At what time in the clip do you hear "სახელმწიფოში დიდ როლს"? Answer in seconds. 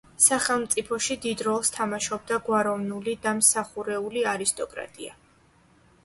0.25-1.69